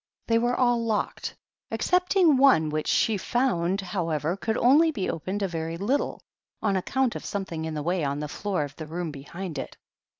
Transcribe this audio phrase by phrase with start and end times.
[0.25, 1.35] They were all locked,
[1.69, 6.23] excepting one, which she found, however, could only be opened a very little,
[6.59, 9.77] on account of something in the way on the floor of the room behind it.